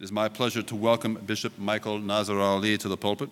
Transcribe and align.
It 0.00 0.04
is 0.04 0.12
my 0.12 0.30
pleasure 0.30 0.62
to 0.62 0.74
welcome 0.74 1.16
Bishop 1.26 1.58
Michael 1.58 1.98
Nazir-Ali 1.98 2.78
to 2.78 2.88
the 2.88 2.96
pulpit. 2.96 3.28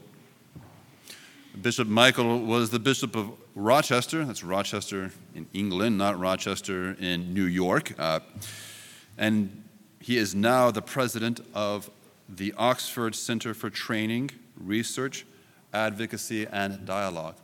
Bishop 1.62 1.88
Michael 1.88 2.40
was 2.40 2.68
the 2.68 2.78
Bishop 2.78 3.16
of 3.16 3.32
Rochester. 3.54 4.22
That's 4.22 4.44
Rochester 4.44 5.10
in 5.34 5.46
England, 5.54 5.96
not 5.96 6.18
Rochester 6.18 6.94
in 7.00 7.32
New 7.32 7.46
York. 7.46 7.98
Uh, 7.98 8.20
and 9.16 9.64
he 9.98 10.18
is 10.18 10.34
now 10.34 10.70
the 10.70 10.82
president 10.82 11.40
of 11.54 11.88
the 12.28 12.52
Oxford 12.58 13.14
Center 13.14 13.54
for 13.54 13.70
Training, 13.70 14.30
Research, 14.54 15.24
Advocacy, 15.72 16.46
and 16.48 16.84
Dialogue. 16.84 17.36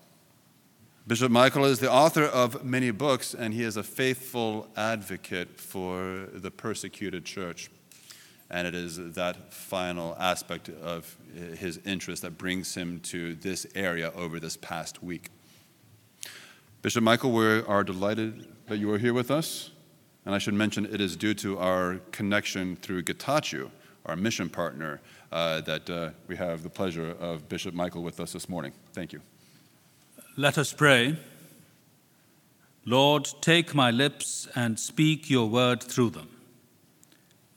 Bishop 1.06 1.32
Michael 1.32 1.64
is 1.64 1.78
the 1.78 1.90
author 1.90 2.24
of 2.24 2.62
many 2.62 2.90
books, 2.90 3.32
and 3.32 3.54
he 3.54 3.62
is 3.62 3.78
a 3.78 3.82
faithful 3.82 4.68
advocate 4.76 5.58
for 5.58 6.28
the 6.34 6.50
persecuted 6.50 7.24
church. 7.24 7.70
And 8.54 8.68
it 8.68 8.74
is 8.76 9.14
that 9.14 9.52
final 9.52 10.16
aspect 10.16 10.68
of 10.68 11.16
his 11.58 11.80
interest 11.84 12.22
that 12.22 12.38
brings 12.38 12.72
him 12.76 13.00
to 13.00 13.34
this 13.34 13.66
area 13.74 14.12
over 14.14 14.38
this 14.38 14.56
past 14.56 15.02
week. 15.02 15.30
Bishop 16.80 17.02
Michael, 17.02 17.32
we 17.32 17.62
are 17.62 17.82
delighted 17.82 18.46
that 18.68 18.76
you 18.76 18.92
are 18.92 18.98
here 18.98 19.12
with 19.12 19.32
us. 19.32 19.72
And 20.24 20.36
I 20.36 20.38
should 20.38 20.54
mention 20.54 20.86
it 20.86 21.00
is 21.00 21.16
due 21.16 21.34
to 21.34 21.58
our 21.58 21.98
connection 22.12 22.76
through 22.76 23.02
Getachew, 23.02 23.72
our 24.06 24.14
mission 24.14 24.48
partner, 24.48 25.00
uh, 25.32 25.60
that 25.62 25.90
uh, 25.90 26.10
we 26.28 26.36
have 26.36 26.62
the 26.62 26.70
pleasure 26.70 27.10
of 27.18 27.48
Bishop 27.48 27.74
Michael 27.74 28.04
with 28.04 28.20
us 28.20 28.34
this 28.34 28.48
morning. 28.48 28.72
Thank 28.92 29.12
you. 29.12 29.20
Let 30.36 30.58
us 30.58 30.72
pray. 30.72 31.18
Lord, 32.84 33.28
take 33.40 33.74
my 33.74 33.90
lips 33.90 34.46
and 34.54 34.78
speak 34.78 35.28
your 35.28 35.48
word 35.48 35.82
through 35.82 36.10
them. 36.10 36.28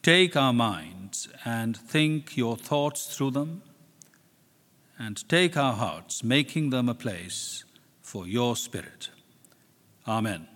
Take 0.08 0.38
our 0.38 0.54
minds 0.54 1.28
and 1.44 1.76
think 1.76 2.38
your 2.38 2.56
thoughts 2.56 3.14
through 3.14 3.32
them. 3.32 3.62
And 4.98 5.28
take 5.28 5.58
our 5.58 5.74
hearts, 5.74 6.24
making 6.24 6.70
them 6.70 6.88
a 6.88 6.94
place 6.94 7.66
for 8.02 8.26
your 8.26 8.56
spirit. 8.56 9.10
Amen. 10.08 10.48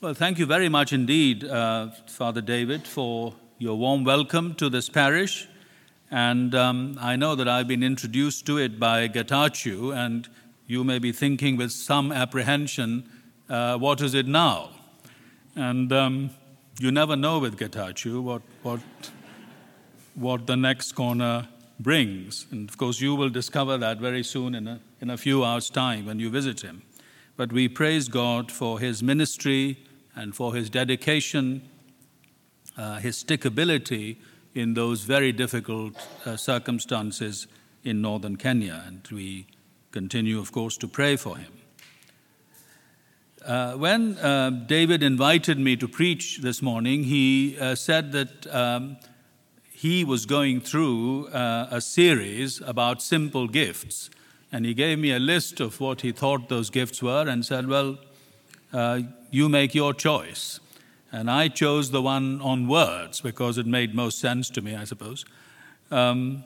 Well, 0.00 0.14
thank 0.14 0.38
you 0.38 0.46
very 0.46 0.68
much 0.68 0.92
indeed, 0.92 1.42
uh, 1.42 1.88
Father 2.06 2.40
David, 2.40 2.86
for 2.86 3.34
your 3.58 3.76
warm 3.76 4.04
welcome 4.04 4.54
to 4.54 4.68
this 4.68 4.88
parish. 4.88 5.48
And 6.08 6.54
um, 6.54 6.98
I 7.00 7.16
know 7.16 7.34
that 7.34 7.48
I've 7.48 7.66
been 7.66 7.82
introduced 7.82 8.46
to 8.46 8.58
it 8.58 8.78
by 8.78 9.08
Getachew, 9.08 9.92
and 9.92 10.28
you 10.68 10.84
may 10.84 11.00
be 11.00 11.10
thinking 11.10 11.56
with 11.56 11.72
some 11.72 12.12
apprehension, 12.12 13.10
uh, 13.48 13.76
what 13.76 14.00
is 14.00 14.14
it 14.14 14.28
now? 14.28 14.70
And 15.56 15.92
um, 15.92 16.30
you 16.78 16.90
never 16.90 17.16
know 17.16 17.38
with 17.38 17.58
Getachew 17.58 18.22
what, 18.22 18.42
what, 18.62 18.80
what 20.14 20.46
the 20.46 20.56
next 20.56 20.92
corner 20.92 21.48
brings. 21.80 22.46
And 22.50 22.68
of 22.68 22.76
course, 22.76 23.00
you 23.00 23.14
will 23.14 23.30
discover 23.30 23.76
that 23.78 23.98
very 23.98 24.22
soon 24.22 24.54
in 24.54 24.66
a, 24.68 24.80
in 25.00 25.10
a 25.10 25.16
few 25.16 25.44
hours' 25.44 25.70
time 25.70 26.06
when 26.06 26.18
you 26.18 26.30
visit 26.30 26.60
him. 26.60 26.82
But 27.36 27.52
we 27.52 27.68
praise 27.68 28.08
God 28.08 28.50
for 28.50 28.80
his 28.80 29.02
ministry 29.02 29.78
and 30.14 30.34
for 30.34 30.54
his 30.54 30.70
dedication, 30.70 31.62
uh, 32.76 32.98
his 32.98 33.22
stickability 33.22 34.16
in 34.54 34.74
those 34.74 35.02
very 35.02 35.32
difficult 35.32 35.94
uh, 36.24 36.36
circumstances 36.36 37.46
in 37.84 38.02
northern 38.02 38.36
Kenya. 38.36 38.82
And 38.86 39.06
we 39.12 39.46
continue, 39.92 40.38
of 40.40 40.50
course, 40.52 40.76
to 40.78 40.88
pray 40.88 41.16
for 41.16 41.36
him. 41.36 41.57
Uh, 43.48 43.72
when 43.76 44.18
uh, 44.18 44.50
David 44.50 45.02
invited 45.02 45.58
me 45.58 45.74
to 45.74 45.88
preach 45.88 46.40
this 46.42 46.60
morning, 46.60 47.04
he 47.04 47.56
uh, 47.58 47.74
said 47.74 48.12
that 48.12 48.46
um, 48.54 48.98
he 49.72 50.04
was 50.04 50.26
going 50.26 50.60
through 50.60 51.28
uh, 51.28 51.66
a 51.70 51.80
series 51.80 52.60
about 52.66 53.00
simple 53.00 53.48
gifts. 53.48 54.10
And 54.52 54.66
he 54.66 54.74
gave 54.74 54.98
me 54.98 55.12
a 55.12 55.18
list 55.18 55.60
of 55.60 55.80
what 55.80 56.02
he 56.02 56.12
thought 56.12 56.50
those 56.50 56.68
gifts 56.68 57.02
were 57.02 57.26
and 57.26 57.42
said, 57.42 57.68
Well, 57.68 57.96
uh, 58.70 59.00
you 59.30 59.48
make 59.48 59.74
your 59.74 59.94
choice. 59.94 60.60
And 61.10 61.30
I 61.30 61.48
chose 61.48 61.90
the 61.90 62.02
one 62.02 62.42
on 62.42 62.68
words 62.68 63.22
because 63.22 63.56
it 63.56 63.66
made 63.66 63.94
most 63.94 64.18
sense 64.18 64.50
to 64.50 64.60
me, 64.60 64.76
I 64.76 64.84
suppose. 64.84 65.24
Um, 65.90 66.44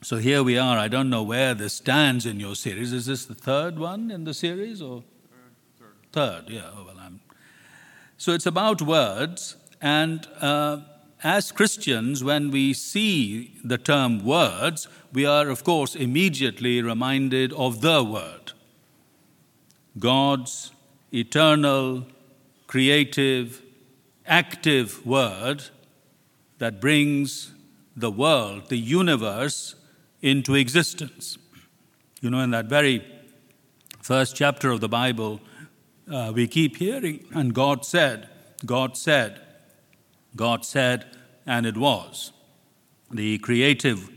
so 0.00 0.16
here 0.16 0.42
we 0.42 0.56
are. 0.56 0.78
I 0.78 0.88
don't 0.88 1.10
know 1.10 1.22
where 1.22 1.52
this 1.52 1.74
stands 1.74 2.24
in 2.24 2.40
your 2.40 2.54
series. 2.54 2.94
Is 2.94 3.04
this 3.04 3.26
the 3.26 3.34
third 3.34 3.78
one 3.78 4.10
in 4.10 4.24
the 4.24 4.32
series 4.32 4.80
or 4.80 5.04
third? 6.12 6.44
Yeah. 6.48 6.70
Oh, 6.74 6.84
well, 6.86 6.96
I'm. 6.98 7.20
So 8.16 8.32
it's 8.32 8.46
about 8.46 8.82
words, 8.82 9.56
and 9.80 10.26
uh, 10.40 10.78
as 11.22 11.52
Christians, 11.52 12.22
when 12.22 12.50
we 12.50 12.72
see 12.72 13.54
the 13.64 13.78
term 13.78 14.24
words, 14.24 14.88
we 15.12 15.24
are, 15.24 15.48
of 15.48 15.64
course, 15.64 15.94
immediately 15.94 16.82
reminded 16.82 17.52
of 17.52 17.80
the 17.80 18.02
Word, 18.04 18.52
God's 19.98 20.72
eternal, 21.12 22.06
creative, 22.66 23.62
active 24.26 25.04
Word 25.06 25.64
that 26.58 26.80
brings 26.80 27.52
the 27.96 28.10
world, 28.10 28.68
the 28.68 28.78
universe, 28.78 29.74
into 30.22 30.54
existence. 30.54 31.38
You 32.20 32.30
know, 32.30 32.40
in 32.40 32.50
that 32.50 32.66
very 32.66 33.04
first 34.02 34.36
chapter 34.36 34.70
of 34.70 34.80
the 34.80 34.88
Bible, 34.88 35.40
uh, 36.10 36.32
we 36.34 36.46
keep 36.46 36.76
hearing, 36.76 37.24
and 37.32 37.54
God 37.54 37.84
said, 37.84 38.28
God 38.64 38.96
said, 38.96 39.40
God 40.36 40.64
said, 40.64 41.06
and 41.46 41.66
it 41.66 41.76
was. 41.76 42.32
The 43.10 43.38
creative 43.38 44.10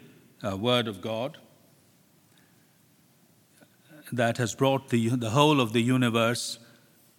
uh, 0.44 0.58
word 0.58 0.88
of 0.88 1.02
God 1.02 1.38
that 4.12 4.38
has 4.38 4.56
brought 4.56 4.90
the, 4.90 5.10
the 5.10 5.30
whole 5.30 5.62
of 5.62 5.74
the 5.74 5.82
universe 5.82 6.60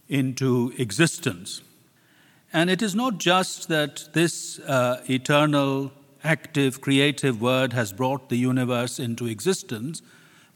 into 0.08 0.72
existence. 0.76 1.62
And 2.52 2.68
it 2.68 2.82
is 2.82 2.94
not 2.94 3.18
just 3.18 3.68
that 3.68 4.08
this 4.12 4.58
uh, 4.60 5.02
eternal 5.08 5.92
active, 6.22 6.80
creative 6.80 7.40
word 7.40 7.72
has 7.72 7.92
brought 7.92 8.28
the 8.28 8.36
universe 8.36 8.98
into 8.98 9.26
existence, 9.26 10.02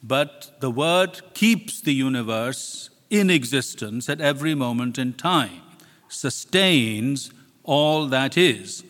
but 0.02 0.56
the 0.60 0.70
word 0.70 1.22
keeps 1.32 1.80
the 1.80 1.94
universe 1.94 2.90
in 3.18 3.30
existence 3.30 4.08
at 4.08 4.20
every 4.20 4.54
moment 4.54 4.98
in 4.98 5.14
time, 5.14 5.62
sustains 6.08 7.30
all 7.64 8.06
that 8.06 8.36
is. 8.36 8.84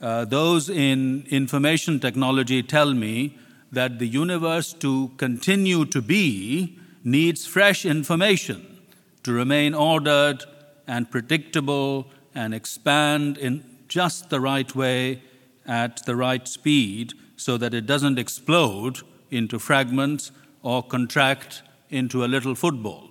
Uh, 0.00 0.24
those 0.24 0.68
in 0.70 1.26
information 1.30 1.98
technology 1.98 2.62
tell 2.62 2.94
me 2.94 3.36
that 3.72 3.98
the 3.98 4.06
universe 4.06 4.72
to 4.72 5.10
continue 5.16 5.84
to 5.84 6.00
be 6.00 6.78
needs 7.04 7.46
fresh 7.46 7.84
information 7.84 8.78
to 9.22 9.32
remain 9.32 9.74
ordered 9.74 10.44
and 10.86 11.10
predictable 11.10 12.06
and 12.34 12.54
expand 12.54 13.36
in 13.38 13.64
just 13.88 14.30
the 14.30 14.40
right 14.40 14.74
way 14.74 15.22
at 15.66 16.04
the 16.06 16.14
right 16.14 16.46
speed 16.46 17.12
so 17.36 17.56
that 17.56 17.74
it 17.74 17.86
doesn't 17.86 18.18
explode 18.18 19.00
into 19.30 19.58
fragments 19.58 20.30
or 20.62 20.82
contract 20.82 21.62
into 21.90 22.24
a 22.24 22.26
little 22.26 22.54
football. 22.54 23.07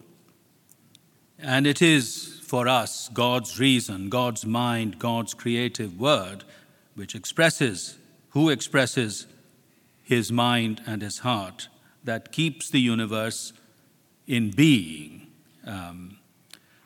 And 1.40 1.68
it 1.68 1.82
is 1.82 2.40
for 2.44 2.68
us 2.68 3.10
God's 3.10 3.60
reason, 3.60 4.10
God's 4.10 4.46
mind, 4.46 5.00
God's 5.00 5.34
creative 5.34 6.00
word, 6.00 6.44
which 6.96 7.16
expresses, 7.16 7.98
who 8.30 8.50
expresses 8.50 9.28
his 10.04 10.32
mind 10.32 10.82
and 10.86 11.02
his 11.02 11.20
heart, 11.20 11.68
that 12.04 12.32
keeps 12.32 12.70
the 12.70 12.80
universe 12.80 13.54
in 14.26 14.52
being. 14.52 15.28
Um, 15.66 16.18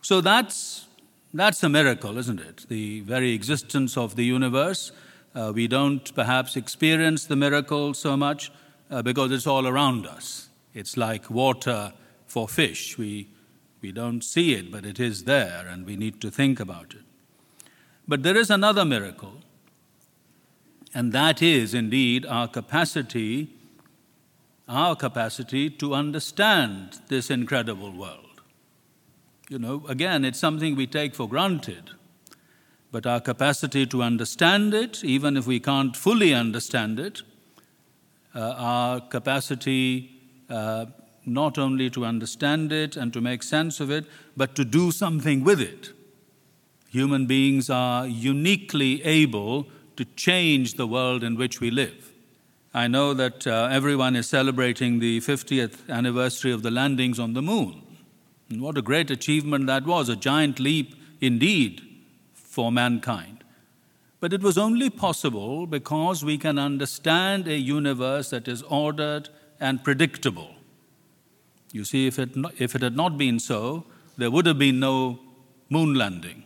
so 0.02 0.22
that's, 0.22 0.88
that's 1.34 1.64
a 1.64 1.70
miracle, 1.70 2.18
isn't 2.18 2.40
it? 2.40 2.66
The 2.68 3.02
very 3.02 3.34
existence 3.34 3.96
of 3.96 4.16
the 4.16 4.26
universe 4.26 4.92
uh, 5.34 5.52
we 5.56 5.68
don't 5.68 6.14
perhaps 6.14 6.58
experience 6.58 7.26
the 7.26 7.36
miracle 7.36 7.94
so 7.94 8.18
much 8.18 8.52
uh, 8.90 9.02
because 9.02 9.32
it's 9.32 9.48
all 9.48 9.66
around 9.66 10.06
us. 10.06 10.50
It's 10.74 10.98
like 10.98 11.30
water 11.30 11.94
for 12.28 12.48
fish. 12.48 12.98
We, 12.98 13.30
we 13.82 13.92
don't 13.92 14.24
see 14.24 14.54
it, 14.54 14.72
but 14.72 14.86
it 14.86 15.00
is 15.00 15.24
there, 15.24 15.66
and 15.68 15.86
we 15.86 15.96
need 15.96 16.22
to 16.22 16.32
think 16.32 16.60
about 16.60 16.94
it. 16.94 17.04
But 18.08 18.24
there 18.24 18.38
is 18.38 18.50
another 18.50 18.86
miracle, 18.86 19.42
and 20.94 21.12
that 21.14 21.42
is 21.42 21.74
indeed 21.74 22.26
our 22.26 22.48
capacity, 22.48 23.50
our 24.68 24.96
capacity 24.96 25.70
to 25.70 25.94
understand 25.94 27.00
this 27.08 27.30
incredible 27.30 27.92
world. 27.92 28.42
You 29.50 29.60
know, 29.60 29.86
again, 29.88 30.24
it's 30.24 30.40
something 30.40 30.76
we 30.76 30.88
take 30.88 31.16
for 31.16 31.28
granted 31.28 31.92
but 32.92 33.06
our 33.06 33.22
capacity 33.22 33.86
to 33.86 34.04
understand 34.04 34.74
it, 34.74 35.04
even 35.04 35.38
if 35.38 35.48
we 35.48 35.60
can't 35.60 35.96
fully 35.96 36.34
understand 36.34 37.00
it, 37.00 37.22
uh, 38.36 38.54
our 38.58 39.00
capacity 39.00 40.12
uh, 40.50 40.86
not 41.26 41.58
only 41.58 41.90
to 41.90 42.06
understand 42.06 42.72
it 42.72 42.96
and 42.96 43.14
to 43.14 43.22
make 43.22 43.44
sense 43.44 43.80
of 43.80 43.92
it, 43.92 44.06
but 44.36 44.56
to 44.56 44.66
do 44.66 44.92
something 44.92 45.44
with 45.44 45.62
it. 45.62 45.92
Human 46.90 47.26
beings 47.26 47.70
are 47.70 48.08
uniquely 48.08 49.04
able 49.04 49.68
to 49.96 50.06
change 50.16 50.74
the 50.74 50.88
world 50.88 51.24
in 51.24 51.36
which 51.36 51.62
we 51.62 51.72
live. 51.72 52.12
I 52.74 52.88
know 52.88 53.14
that 53.14 53.46
uh, 53.46 53.68
everyone 53.72 54.16
is 54.16 54.28
celebrating 54.28 55.00
the 55.00 55.20
50th 55.20 55.90
anniversary 55.90 56.52
of 56.52 56.64
the 56.64 56.72
landings 56.72 57.20
on 57.20 57.34
the 57.34 57.42
moon. 57.42 57.82
And 58.50 58.62
what 58.62 58.78
a 58.78 58.82
great 58.82 59.12
achievement 59.12 59.68
that 59.68 59.86
was, 59.86 60.10
a 60.10 60.16
giant 60.16 60.60
leap 60.60 60.96
indeed 61.20 61.82
for 62.34 62.72
mankind. 62.72 63.44
But 64.20 64.34
it 64.34 64.42
was 64.42 64.58
only 64.58 64.90
possible 64.90 65.66
because 65.66 66.24
we 66.24 66.38
can 66.38 66.60
understand 66.60 67.48
a 67.48 67.58
universe 67.58 68.30
that 68.30 68.48
is 68.48 68.62
ordered 68.64 69.30
and 69.60 69.84
predictable. 69.84 70.56
You 71.72 71.86
see, 71.86 72.08
if 72.08 72.20
it, 72.20 72.32
if 72.58 72.76
it 72.76 72.82
had 72.82 72.96
not 72.96 73.18
been 73.18 73.40
so, 73.40 73.86
there 74.18 74.30
would 74.30 74.46
have 74.46 74.60
been 74.60 74.80
no 74.80 75.20
moon 75.70 75.94
landing. 75.94 76.44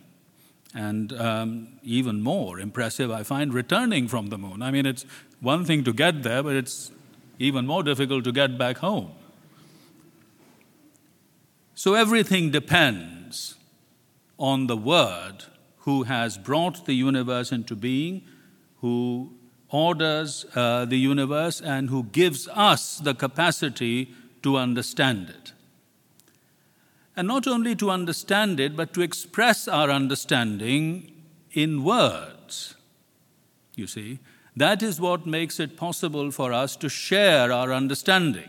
And 0.74 1.12
um, 1.14 1.78
even 1.82 2.22
more 2.22 2.60
impressive, 2.60 3.10
I 3.10 3.22
find 3.22 3.52
returning 3.52 4.08
from 4.08 4.28
the 4.28 4.38
moon. 4.38 4.62
I 4.62 4.70
mean, 4.70 4.86
it's 4.86 5.04
one 5.40 5.64
thing 5.64 5.84
to 5.84 5.92
get 5.92 6.22
there, 6.22 6.42
but 6.42 6.54
it's 6.54 6.90
even 7.38 7.66
more 7.66 7.82
difficult 7.82 8.24
to 8.24 8.32
get 8.32 8.58
back 8.58 8.78
home. 8.78 9.12
So 11.74 11.94
everything 11.94 12.50
depends 12.50 13.54
on 14.38 14.66
the 14.66 14.76
Word 14.76 15.44
who 15.80 16.04
has 16.04 16.38
brought 16.38 16.86
the 16.86 16.94
universe 16.94 17.52
into 17.52 17.76
being, 17.76 18.22
who 18.80 19.32
orders 19.70 20.46
uh, 20.54 20.84
the 20.84 20.98
universe, 20.98 21.60
and 21.60 21.90
who 21.90 22.04
gives 22.04 22.48
us 22.48 22.98
the 22.98 23.14
capacity 23.14 24.14
to 24.46 24.56
understand 24.56 25.28
it. 25.28 25.52
And 27.16 27.26
not 27.26 27.48
only 27.48 27.74
to 27.76 27.90
understand 27.90 28.60
it, 28.60 28.76
but 28.76 28.94
to 28.94 29.00
express 29.00 29.66
our 29.66 29.90
understanding 29.90 31.10
in 31.50 31.82
words. 31.82 32.76
You 33.74 33.88
see, 33.88 34.20
that 34.54 34.84
is 34.84 35.00
what 35.00 35.26
makes 35.26 35.58
it 35.58 35.76
possible 35.76 36.30
for 36.30 36.52
us 36.52 36.76
to 36.76 36.88
share 36.88 37.50
our 37.50 37.72
understanding 37.72 38.48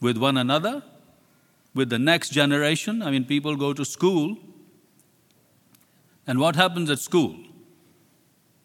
with 0.00 0.16
one 0.16 0.36
another, 0.36 0.84
with 1.74 1.90
the 1.90 1.98
next 1.98 2.28
generation. 2.30 3.02
I 3.02 3.10
mean, 3.10 3.24
people 3.24 3.56
go 3.56 3.72
to 3.72 3.84
school, 3.84 4.38
and 6.28 6.38
what 6.38 6.54
happens 6.54 6.90
at 6.90 7.00
school? 7.00 7.36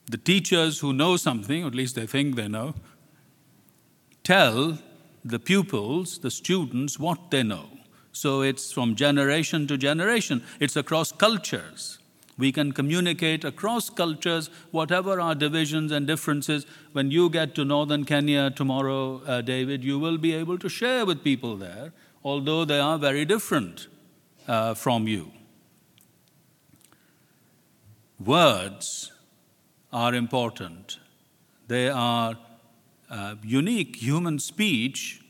The 0.06 0.18
teachers 0.18 0.80
who 0.80 0.94
know 0.94 1.18
something, 1.18 1.66
at 1.66 1.74
least 1.74 1.96
they 1.96 2.06
think 2.06 2.36
they 2.36 2.48
know, 2.48 2.76
tell 4.24 4.78
the 5.24 5.40
pupils, 5.40 6.20
the 6.20 6.32
students, 6.32 7.00
what 7.00 7.32
they 7.32 7.44
know. 7.44 7.70
So 8.12 8.42
it's 8.42 8.72
from 8.72 8.96
generation 8.96 9.68
to 9.68 9.78
generation, 9.78 10.44
it's 10.60 10.76
across 10.76 11.12
cultures. 11.12 12.00
We 12.38 12.54
can 12.54 12.72
communicate 12.72 13.44
across 13.44 13.90
cultures, 13.90 14.50
whatever 14.72 15.20
our 15.20 15.36
divisions 15.36 15.92
and 15.92 16.08
differences. 16.08 16.66
When 16.94 17.12
you 17.12 17.30
get 17.30 17.54
to 17.56 17.66
northern 17.66 18.06
Kenya 18.06 18.50
tomorrow, 18.50 19.22
uh, 19.26 19.42
David, 19.42 19.84
you 19.84 20.00
will 20.00 20.18
be 20.18 20.34
able 20.34 20.58
to 20.60 20.70
share 20.70 21.06
with 21.06 21.22
people 21.22 21.58
there, 21.58 21.92
although 22.24 22.64
they 22.64 22.80
are 22.80 22.98
very 22.98 23.26
different 23.26 23.88
uh, 24.48 24.74
from 24.74 25.06
you. 25.06 25.32
Words 28.24 29.12
are 29.92 30.14
important, 30.14 31.00
they 31.68 31.90
are 31.90 32.38
uh, 33.10 33.36
unique. 33.44 33.98
Human 33.98 34.40
speech 34.40 35.22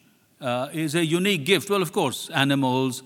uh, 0.42 0.70
is 0.74 0.96
a 0.96 1.06
unique 1.06 1.46
gift. 1.46 1.70
Well, 1.70 1.82
of 1.82 1.92
course, 1.92 2.30
animals 2.30 3.04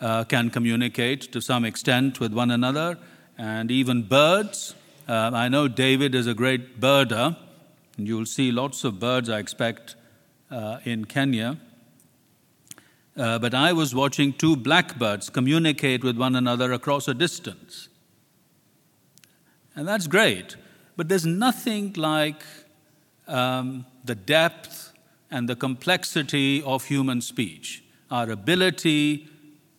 uh, 0.00 0.24
can 0.24 0.50
communicate 0.50 1.32
to 1.32 1.40
some 1.40 1.64
extent 1.64 2.20
with 2.20 2.32
one 2.32 2.50
another 2.50 2.98
and 3.38 3.70
even 3.70 4.02
birds. 4.02 4.74
Uh, 5.08 5.30
I 5.32 5.48
know 5.48 5.68
David 5.68 6.14
is 6.14 6.26
a 6.26 6.34
great 6.34 6.80
birder, 6.80 7.36
and 7.96 8.08
you'll 8.08 8.26
see 8.26 8.50
lots 8.50 8.84
of 8.84 8.98
birds, 8.98 9.28
I 9.28 9.38
expect, 9.38 9.94
uh, 10.50 10.78
in 10.84 11.04
Kenya. 11.04 11.58
Uh, 13.16 13.38
but 13.38 13.54
I 13.54 13.72
was 13.72 13.94
watching 13.94 14.32
two 14.32 14.56
blackbirds 14.56 15.30
communicate 15.30 16.04
with 16.04 16.18
one 16.18 16.36
another 16.36 16.72
across 16.72 17.08
a 17.08 17.14
distance. 17.14 17.88
And 19.74 19.88
that's 19.88 20.06
great. 20.06 20.56
But 20.96 21.08
there's 21.08 21.26
nothing 21.26 21.94
like 21.94 22.42
um, 23.26 23.86
the 24.06 24.14
depth 24.14 24.92
and 25.30 25.48
the 25.48 25.56
complexity 25.56 26.62
of 26.62 26.84
human 26.84 27.20
speech, 27.20 27.84
our 28.10 28.30
ability 28.30 29.28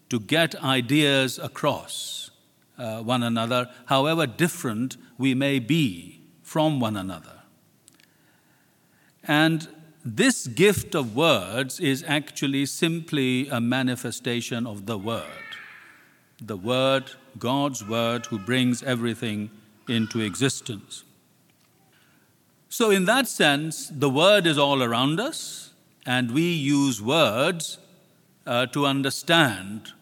to 0.10 0.20
get 0.20 0.56
ideas 0.64 1.40
across 1.40 2.32
uh, 2.78 3.02
one 3.02 3.24
another, 3.24 3.70
however 3.86 4.28
different 4.28 4.98
we 5.18 5.34
may 5.34 5.60
be 5.60 6.22
from 6.42 6.80
one 6.80 6.96
another. 6.96 7.42
And 9.24 9.68
this 10.06 10.48
gift 10.48 10.96
of 10.96 11.16
words 11.16 11.80
is 11.80 12.04
actually 12.08 12.66
simply 12.66 13.50
a 13.50 13.60
manifestation 13.60 14.66
of 14.66 14.86
the 14.86 14.98
Word. 14.98 15.26
The 16.40 16.56
Word, 16.56 17.12
God's 17.38 17.86
Word, 17.86 18.28
who 18.28 18.40
brings 18.40 18.84
everything 18.84 19.50
into 19.90 20.22
existence. 20.22 21.04
So, 22.70 22.92
in 22.92 23.06
that 23.06 23.28
sense, 23.28 23.88
the 23.88 24.10
Word 24.10 24.46
is 24.46 24.58
all 24.58 24.84
around 24.84 25.20
us, 25.20 25.72
and 26.06 26.32
we 26.32 26.52
use 26.52 27.02
words 27.02 27.78
uh, 28.46 28.66
to 28.68 28.86
understand 28.86 29.94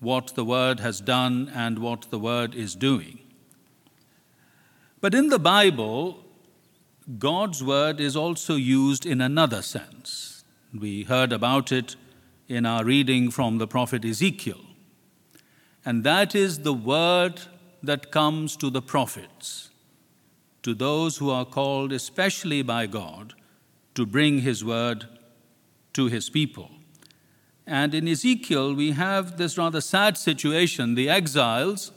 what 0.00 0.34
the 0.34 0.44
Word 0.44 0.80
has 0.80 1.00
done 1.00 1.50
and 1.54 1.78
what 1.78 2.10
the 2.10 2.18
Word 2.18 2.54
is 2.54 2.74
doing. 2.74 3.18
But 5.00 5.14
in 5.14 5.28
the 5.28 5.38
Bible, 5.38 6.24
God's 7.18 7.62
Word 7.62 8.00
is 8.00 8.16
also 8.16 8.56
used 8.56 9.06
in 9.06 9.20
another 9.20 9.62
sense. 9.62 10.44
We 10.72 11.04
heard 11.04 11.32
about 11.32 11.70
it 11.70 11.96
in 12.48 12.66
our 12.66 12.84
reading 12.84 13.30
from 13.30 13.58
the 13.58 13.66
prophet 13.66 14.04
Ezekiel. 14.04 14.60
And 15.84 16.02
that 16.04 16.34
is 16.34 16.60
the 16.60 16.72
Word 16.72 17.42
that 17.82 18.10
comes 18.10 18.56
to 18.56 18.70
the 18.70 18.82
prophets, 18.82 19.70
to 20.66 20.74
those 20.74 21.18
who 21.18 21.30
are 21.30 21.44
called 21.44 21.92
especially 21.92 22.60
by 22.60 22.88
God 22.88 23.34
to 23.94 24.04
bring 24.04 24.40
His 24.40 24.64
Word 24.64 25.06
to 25.92 26.06
His 26.06 26.28
people. 26.28 26.72
And 27.68 27.94
in 27.94 28.08
Ezekiel, 28.08 28.74
we 28.74 28.90
have 28.90 29.36
this 29.38 29.56
rather 29.56 29.80
sad 29.80 30.18
situation 30.18 30.96
the 30.96 31.08
exiles 31.08 31.92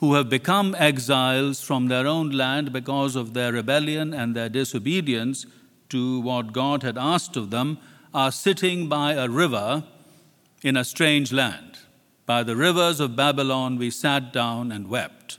who 0.00 0.14
have 0.14 0.28
become 0.28 0.74
exiles 0.76 1.60
from 1.60 1.86
their 1.86 2.04
own 2.04 2.30
land 2.30 2.72
because 2.72 3.14
of 3.14 3.32
their 3.32 3.52
rebellion 3.52 4.12
and 4.12 4.34
their 4.34 4.48
disobedience 4.48 5.46
to 5.90 6.20
what 6.22 6.52
God 6.52 6.82
had 6.82 6.98
asked 6.98 7.36
of 7.36 7.50
them 7.50 7.78
are 8.12 8.32
sitting 8.32 8.88
by 8.88 9.12
a 9.12 9.28
river 9.28 9.84
in 10.64 10.76
a 10.76 10.84
strange 10.84 11.32
land. 11.32 11.78
By 12.26 12.42
the 12.42 12.56
rivers 12.56 12.98
of 12.98 13.14
Babylon, 13.14 13.78
we 13.78 13.90
sat 13.90 14.32
down 14.32 14.72
and 14.72 14.88
wept. 14.88 15.38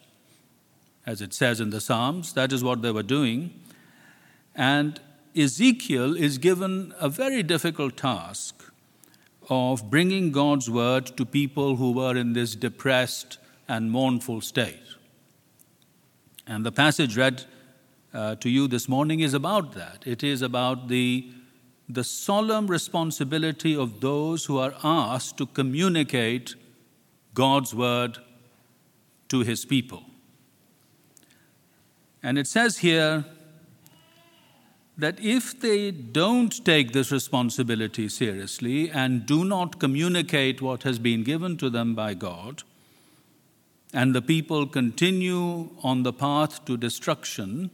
As 1.09 1.21
it 1.21 1.33
says 1.33 1.59
in 1.59 1.71
the 1.71 1.81
Psalms, 1.81 2.33
that 2.33 2.53
is 2.53 2.63
what 2.63 2.83
they 2.83 2.91
were 2.91 3.01
doing. 3.01 3.59
And 4.53 5.01
Ezekiel 5.35 6.15
is 6.15 6.37
given 6.37 6.93
a 6.99 7.09
very 7.09 7.41
difficult 7.41 7.97
task 7.97 8.63
of 9.49 9.89
bringing 9.89 10.31
God's 10.31 10.69
word 10.69 11.07
to 11.17 11.25
people 11.25 11.77
who 11.77 11.93
were 11.93 12.15
in 12.15 12.33
this 12.33 12.53
depressed 12.53 13.39
and 13.67 13.89
mournful 13.89 14.41
state. 14.41 14.83
And 16.45 16.63
the 16.63 16.71
passage 16.71 17.17
read 17.17 17.43
uh, 18.13 18.35
to 18.35 18.47
you 18.47 18.67
this 18.67 18.87
morning 18.87 19.21
is 19.21 19.33
about 19.33 19.71
that. 19.71 20.03
It 20.05 20.23
is 20.23 20.43
about 20.43 20.89
the, 20.89 21.31
the 21.87 22.03
solemn 22.03 22.67
responsibility 22.67 23.75
of 23.75 23.99
those 23.99 24.45
who 24.45 24.59
are 24.59 24.75
asked 24.83 25.37
to 25.39 25.47
communicate 25.47 26.53
God's 27.33 27.73
word 27.73 28.19
to 29.29 29.39
his 29.39 29.65
people. 29.65 30.03
And 32.21 32.37
it 32.37 32.47
says 32.47 32.79
here, 32.79 33.25
that 34.99 35.17
if 35.21 35.57
they 35.57 35.91
don't 35.91 36.63
take 36.65 36.91
this 36.91 37.09
responsibility 37.09 38.09
seriously 38.09 38.91
and 38.91 39.25
do 39.25 39.45
not 39.45 39.79
communicate 39.79 40.61
what 40.61 40.83
has 40.83 40.99
been 40.99 41.23
given 41.23 41.55
to 41.55 41.69
them 41.69 41.95
by 41.95 42.13
God, 42.13 42.63
and 43.93 44.13
the 44.13 44.21
people 44.21 44.67
continue 44.67 45.69
on 45.83 46.03
the 46.03 46.11
path 46.11 46.65
to 46.65 46.75
destruction, 46.75 47.71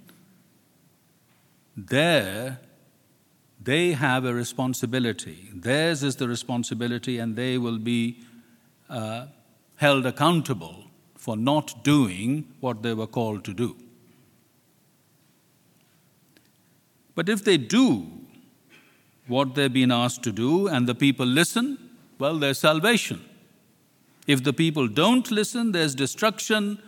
there 1.76 2.60
they 3.60 3.94
have 3.94 4.24
a 4.24 4.34
responsibility. 4.34 5.50
Theirs 5.52 6.04
is 6.04 6.18
the 6.18 6.28
responsibility, 6.28 7.18
and 7.18 7.36
they 7.36 7.58
will 7.58 7.80
be 7.80 8.24
uh, 8.88 9.26
held 9.78 10.06
accountable 10.06 10.84
for 11.16 11.36
not 11.36 11.84
doing 11.84 12.54
what 12.60 12.84
they 12.84 12.94
were 12.94 13.08
called 13.08 13.44
to 13.46 13.54
do. 13.54 13.76
But 17.16 17.30
if 17.30 17.44
they 17.44 17.58
do 17.58 18.08
what 19.28 19.56
they've 19.56 19.72
been 19.72 19.92
asked 19.92 20.24
to 20.24 20.32
do 20.32 20.68
and 20.68 20.88
the 20.88 20.94
people 20.94 21.26
listen, 21.26 21.78
well, 22.20 22.38
there's 22.38 22.60
salvation. 22.60 23.24
If 24.28 24.44
the 24.44 24.54
people 24.54 24.88
don't 24.88 25.32
listen, 25.32 25.72
there's 25.72 25.96
destruction, 25.96 26.82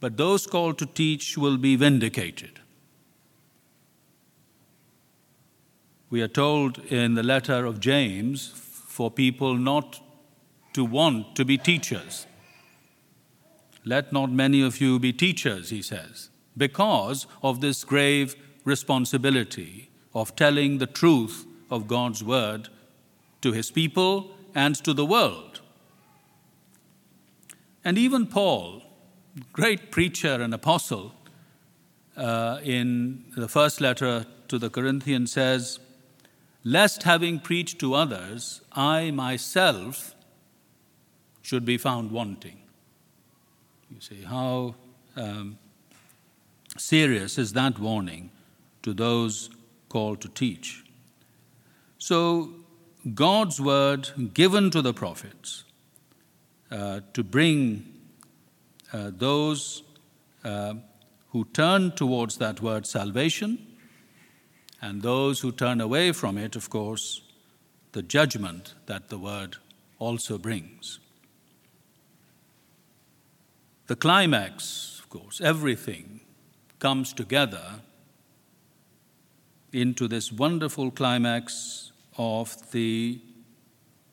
but 0.00 0.16
those 0.16 0.46
called 0.46 0.78
to 0.78 0.86
teach 0.86 1.38
will 1.38 1.56
be 1.56 1.76
vindicated. 1.76 2.60
We 6.10 6.20
are 6.20 6.28
told 6.28 6.78
in 6.92 7.14
the 7.14 7.22
letter 7.22 7.64
of 7.64 7.80
James 7.80 8.48
for 8.48 9.10
people 9.10 9.54
not 9.54 10.00
to 10.74 10.84
want 10.84 11.36
to 11.36 11.44
be 11.44 11.56
teachers. 11.56 12.26
Let 13.84 14.12
not 14.12 14.30
many 14.30 14.62
of 14.62 14.80
you 14.80 14.98
be 14.98 15.12
teachers, 15.12 15.70
he 15.70 15.82
says, 15.82 16.28
because 16.56 17.26
of 17.42 17.60
this 17.60 17.84
grave 17.84 18.36
responsibility 18.64 19.90
of 20.14 20.36
telling 20.36 20.78
the 20.78 20.86
truth 20.86 21.46
of 21.70 21.88
God's 21.88 22.22
word 22.22 22.68
to 23.40 23.52
his 23.52 23.70
people 23.70 24.30
and 24.54 24.74
to 24.84 24.92
the 24.92 25.06
world. 25.06 25.60
And 27.84 27.98
even 27.98 28.26
Paul, 28.26 28.82
great 29.52 29.90
preacher 29.90 30.34
and 30.40 30.54
apostle, 30.54 31.12
uh, 32.16 32.60
in 32.62 33.24
the 33.36 33.48
first 33.48 33.80
letter 33.80 34.26
to 34.48 34.58
the 34.58 34.70
Corinthians 34.70 35.32
says, 35.32 35.80
Lest 36.64 37.02
having 37.02 37.40
preached 37.40 37.80
to 37.80 37.94
others, 37.94 38.60
I 38.72 39.10
myself 39.10 40.14
should 41.40 41.64
be 41.64 41.76
found 41.76 42.12
wanting. 42.12 42.60
You 43.90 44.00
see, 44.00 44.22
how 44.22 44.76
um, 45.16 45.58
serious 46.78 47.36
is 47.36 47.52
that 47.54 47.78
warning 47.78 48.30
to 48.82 48.92
those 48.92 49.50
called 49.88 50.20
to 50.20 50.28
teach? 50.28 50.84
So, 51.98 52.50
God's 53.14 53.60
word 53.60 54.32
given 54.32 54.70
to 54.70 54.82
the 54.82 54.94
prophets 54.94 55.64
uh, 56.70 57.00
to 57.12 57.24
bring 57.24 57.84
uh, 58.92 59.10
those 59.12 59.82
uh, 60.44 60.74
who 61.30 61.44
turn 61.52 61.92
towards 61.92 62.36
that 62.38 62.60
word 62.60 62.86
salvation, 62.86 63.58
and 64.80 65.02
those 65.02 65.40
who 65.40 65.52
turn 65.52 65.80
away 65.80 66.12
from 66.12 66.36
it, 66.36 66.56
of 66.56 66.68
course, 66.68 67.22
the 67.92 68.02
judgment 68.02 68.74
that 68.86 69.08
the 69.08 69.18
word 69.18 69.56
also 69.98 70.38
brings. 70.38 70.98
The 73.86 73.96
climax, 73.96 75.00
of 75.02 75.08
course, 75.08 75.40
everything 75.40 76.20
comes 76.78 77.12
together 77.12 77.80
into 79.72 80.06
this 80.06 80.30
wonderful 80.30 80.90
climax 80.90 81.92
of 82.18 82.70
the 82.72 83.20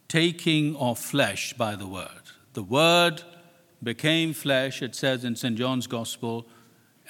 taking 0.07 0.75
of 0.77 0.97
flesh 0.97 1.53
by 1.53 1.75
the 1.75 1.87
Word. 1.87 2.31
The 2.53 2.63
Word 2.63 3.23
became 3.83 4.33
flesh, 4.33 4.81
it 4.81 4.95
says 4.95 5.23
in 5.23 5.35
St. 5.35 5.57
John's 5.57 5.87
Gospel, 5.87 6.47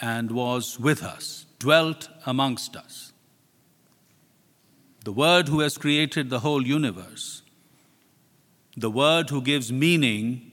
and 0.01 0.31
was 0.31 0.79
with 0.79 1.03
us, 1.03 1.45
dwelt 1.59 2.09
amongst 2.25 2.75
us. 2.75 3.13
The 5.05 5.13
Word 5.13 5.47
who 5.47 5.61
has 5.61 5.77
created 5.77 6.29
the 6.29 6.39
whole 6.39 6.65
universe, 6.65 7.41
the 8.75 8.91
Word 8.91 9.29
who 9.29 9.41
gives 9.41 9.71
meaning, 9.71 10.51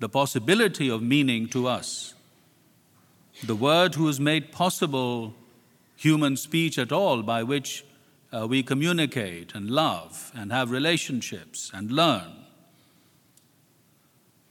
the 0.00 0.08
possibility 0.08 0.88
of 0.88 1.02
meaning 1.02 1.48
to 1.48 1.66
us, 1.66 2.14
the 3.44 3.56
Word 3.56 3.94
who 3.94 4.06
has 4.06 4.20
made 4.20 4.52
possible 4.52 5.34
human 5.98 6.36
speech 6.36 6.78
at 6.78 6.92
all 6.92 7.22
by 7.22 7.42
which 7.42 7.84
uh, 8.32 8.46
we 8.46 8.62
communicate 8.62 9.52
and 9.54 9.68
love 9.68 10.30
and 10.34 10.52
have 10.52 10.70
relationships 10.70 11.70
and 11.74 11.90
learn. 11.90 12.44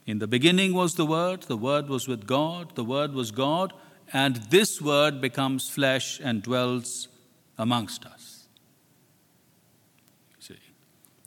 In 0.04 0.18
the 0.18 0.26
beginning 0.26 0.74
was 0.74 0.94
the 0.94 1.06
Word, 1.06 1.42
the 1.42 1.56
Word 1.56 1.88
was 1.88 2.06
with 2.06 2.26
God, 2.26 2.74
the 2.74 2.84
Word 2.84 3.14
was 3.14 3.30
God, 3.30 3.72
and 4.12 4.36
this 4.50 4.80
Word 4.80 5.20
becomes 5.20 5.70
flesh 5.70 6.20
and 6.22 6.42
dwells 6.42 7.08
amongst 7.56 8.04
us. 8.04 8.46
See? 10.38 10.58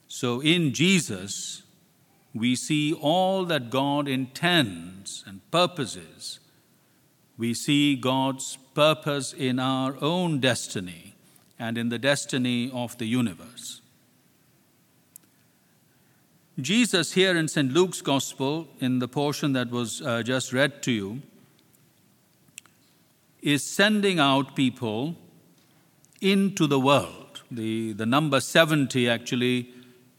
So 0.08 0.40
in 0.40 0.74
Jesus, 0.74 1.63
we 2.34 2.56
see 2.56 2.94
all 2.94 3.46
that 3.46 3.72
God 3.72 4.08
intends 4.08 5.24
and 5.25 5.42
purposes. 5.50 6.40
We 7.38 7.53
see 7.53 7.95
God's 7.95 8.57
purpose 8.73 9.33
in 9.33 9.59
our 9.59 9.95
own 10.01 10.39
destiny 10.39 11.15
and 11.57 11.77
in 11.77 11.89
the 11.89 12.00
destiny 12.00 12.71
of 12.73 12.97
the 12.97 13.05
universe. 13.05 13.81
Jesus, 16.59 17.13
here 17.13 17.35
in 17.38 17.47
St. 17.47 17.71
Luke's 17.71 18.01
Gospel, 18.01 18.67
in 18.79 19.00
the 19.00 19.07
portion 19.07 19.53
that 19.53 19.71
was 19.71 20.01
uh, 20.01 20.21
just 20.21 20.53
read 20.53 20.83
to 20.83 20.91
you, 20.91 21.21
is 23.41 23.63
sending 23.63 24.19
out 24.19 24.55
people 24.55 25.15
into 26.19 26.67
the 26.67 26.79
world. 26.79 27.41
The, 27.50 27.93
the 27.93 28.05
number 28.05 28.39
70 28.39 29.09
actually 29.09 29.69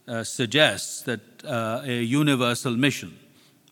uh, 0.07 0.23
suggests 0.23 1.01
that 1.03 1.21
uh, 1.45 1.81
a 1.83 2.03
universal 2.03 2.75
mission, 2.75 3.17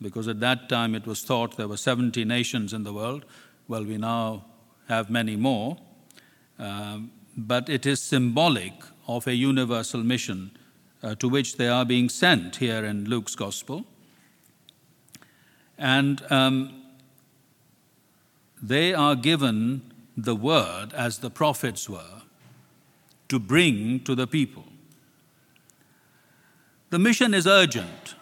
because 0.02 0.28
at 0.28 0.40
that 0.40 0.68
time 0.68 0.96
it 0.96 1.06
was 1.06 1.22
thought 1.22 1.58
there 1.58 1.68
were 1.68 1.78
70 1.78 2.26
nations 2.26 2.74
in 2.74 2.84
the 2.84 2.94
world. 2.94 3.26
Well, 3.68 3.84
we 3.84 3.98
now 3.98 4.46
have 4.88 5.10
many 5.10 5.36
more. 5.36 5.78
Um, 6.60 7.12
but 7.38 7.70
it 7.70 7.86
is 7.86 8.02
symbolic 8.02 8.74
of 9.08 9.28
a 9.28 9.34
universal 9.34 10.04
mission 10.04 10.52
uh, 11.04 11.16
to 11.16 11.30
which 11.30 11.58
they 11.58 11.68
are 11.68 11.86
being 11.86 12.10
sent 12.10 12.58
here 12.58 12.86
in 12.86 13.06
Luke's 13.06 13.36
Gospel. 13.36 13.86
And 15.78 16.22
um, 16.32 16.84
they 18.62 18.94
are 18.94 19.16
given 19.16 19.94
the 20.16 20.36
word, 20.36 20.94
as 20.94 21.20
the 21.20 21.30
prophets 21.30 21.90
were, 21.90 22.22
to 23.30 23.40
bring 23.40 24.02
to 24.02 24.14
the 24.14 24.28
people. 24.28 24.66
The 26.90 27.00
mission 27.00 27.34
is 27.34 27.48
urgent. 27.48 28.16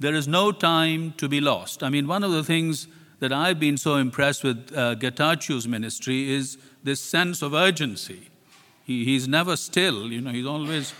There 0.00 0.14
is 0.14 0.28
no 0.28 0.52
time 0.52 1.12
to 1.16 1.28
be 1.28 1.40
lost. 1.40 1.82
I 1.82 1.88
mean, 1.88 2.06
one 2.06 2.22
of 2.22 2.30
the 2.30 2.44
things 2.44 2.86
that 3.18 3.32
I've 3.32 3.58
been 3.58 3.76
so 3.76 3.96
impressed 3.96 4.44
with 4.44 4.72
uh, 4.76 4.94
Getachew's 4.94 5.66
ministry 5.66 6.30
is 6.30 6.56
this 6.84 7.00
sense 7.00 7.42
of 7.42 7.52
urgency. 7.52 8.28
He, 8.84 9.04
he's 9.04 9.26
never 9.26 9.56
still, 9.56 10.12
you 10.12 10.20
know, 10.20 10.30
he's 10.30 10.46
always 10.46 10.94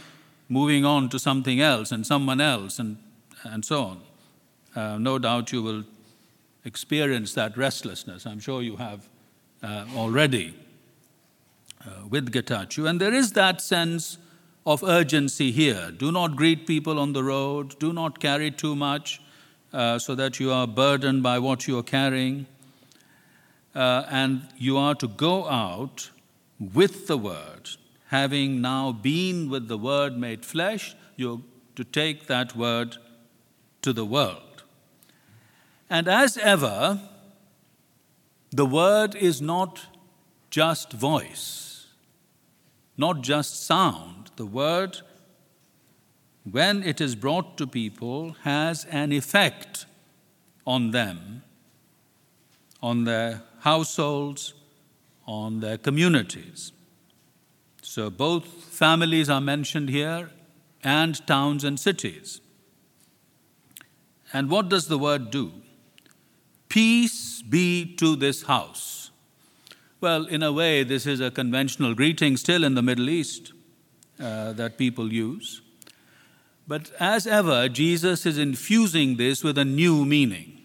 moving 0.49 0.85
on 0.85 1.09
to 1.11 1.19
something 1.19 1.61
else 1.61 1.93
and 1.93 2.07
someone 2.07 2.40
else 2.40 2.78
and, 2.78 2.99
and 3.45 3.64
so 3.64 3.83
on. 3.85 4.00
Uh, 4.75 4.99
no 4.99 5.19
doubt 5.19 5.52
you 5.52 5.62
will 5.62 5.85
experience 6.64 7.35
that 7.35 7.57
restlessness. 7.57 8.26
I'm 8.26 8.40
sure 8.40 8.62
you 8.62 8.76
have 8.76 9.09
uh, 9.62 9.85
already 9.97 10.55
uh, 11.85 12.07
with 12.09 12.33
Getachew. 12.33 12.88
And 12.88 13.00
there 13.00 13.14
is 13.14 13.33
that 13.33 13.61
sense 13.61 14.19
of 14.68 14.84
urgency 14.84 15.50
here. 15.50 15.90
Do 15.90 16.12
not 16.12 16.37
greet 16.37 16.66
people 16.66 16.98
on 16.98 17.14
the 17.14 17.25
road, 17.25 17.78
do 17.78 17.90
not 17.90 18.20
carry 18.20 18.50
too 18.50 18.76
much 18.76 19.18
uh, 19.72 19.98
so 19.98 20.14
that 20.14 20.38
you 20.38 20.52
are 20.52 20.66
burdened 20.66 21.22
by 21.22 21.38
what 21.38 21.66
you 21.66 21.78
are 21.78 21.82
carrying 21.82 22.46
uh, 23.75 24.04
and 24.10 24.42
you 24.58 24.76
are 24.76 24.94
to 24.94 25.08
go 25.08 25.48
out 25.48 26.10
with 26.60 27.06
the 27.06 27.16
Word. 27.16 27.70
Having 28.08 28.60
now 28.60 28.92
been 28.92 29.48
with 29.48 29.68
the 29.68 29.78
Word 29.78 30.18
made 30.18 30.44
flesh, 30.44 30.94
you're 31.16 31.40
to 31.76 31.84
take 31.84 32.26
that 32.26 32.54
Word 32.54 32.98
to 33.80 33.94
the 33.94 34.04
world. 34.04 34.64
And 35.88 36.08
as 36.08 36.37
ever, 36.37 37.00
the 38.50 38.66
Word 38.66 39.14
is 39.14 39.40
not 39.40 39.87
just 40.50 40.92
voice, 40.92 41.67
not 42.99 43.23
just 43.23 43.64
sound. 43.64 44.31
The 44.37 44.45
Word, 44.45 44.99
when 46.45 46.83
it 46.83 47.00
is 47.00 47.14
brought 47.14 47.57
to 47.57 47.67
people, 47.67 48.37
has 48.43 48.85
an 48.87 49.12
effect 49.12 49.87
on 50.67 50.90
them, 50.90 51.43
on 52.83 53.05
their 53.05 53.43
households, 53.61 54.52
on 55.26 55.61
their 55.61 55.78
communities. 55.78 56.73
So 57.83 58.11
both 58.11 58.45
families 58.47 59.31
are 59.31 59.40
mentioned 59.40 59.88
here 59.88 60.31
and 60.85 61.26
towns 61.26 61.64
and 61.64 61.81
cities. 61.81 62.40
And 64.33 64.50
what 64.50 64.69
does 64.69 64.88
the 64.88 64.99
word 64.99 65.31
do? 65.31 65.52
Peace 66.69 67.43
be 67.43 67.97
to 67.97 68.14
this 68.14 68.43
house. 68.43 68.98
Well, 70.00 70.26
in 70.26 70.43
a 70.45 70.52
way, 70.52 70.85
this 70.85 71.07
is 71.07 71.21
a 71.21 71.31
conventional 71.31 71.95
greeting 71.95 72.37
still 72.37 72.62
in 72.62 72.75
the 72.75 72.83
Middle 72.83 73.09
East 73.09 73.52
uh, 74.21 74.52
that 74.52 74.78
people 74.78 75.12
use. 75.12 75.61
But 76.69 76.93
as 77.00 77.26
ever, 77.26 77.69
Jesus 77.69 78.25
is 78.25 78.38
infusing 78.38 79.17
this 79.17 79.43
with 79.43 79.59
a 79.59 79.64
new 79.64 80.05
meaning. 80.05 80.61